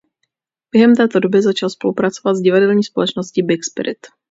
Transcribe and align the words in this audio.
Během 0.71 0.95
této 0.95 1.19
doby 1.19 1.41
začal 1.41 1.69
spolupracovat 1.69 2.35
s 2.35 2.41
divadelní 2.41 2.83
společností 2.83 3.43
Big 3.43 3.63
Spirit. 3.63 4.07